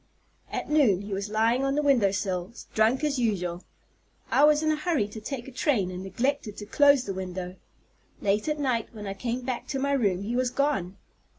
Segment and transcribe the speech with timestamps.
[0.51, 3.63] At noon he was lying on the window sill, drunk as usual.
[4.31, 7.57] I was in a hurry to take a train, and neglected to close the window.
[8.19, 10.97] Late at night, when I came back to my room, he was gone.